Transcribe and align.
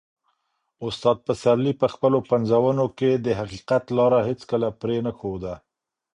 استاد 0.87 1.17
پسرلي 1.27 1.73
په 1.81 1.87
خپلو 1.93 2.19
پنځونو 2.31 2.85
کې 2.97 3.11
د 3.25 3.27
حقیقت 3.39 3.83
لاره 3.97 4.19
هیڅکله 4.27 4.67
پرې 4.81 4.97
نه 5.05 5.11
ښوده. 5.17 5.53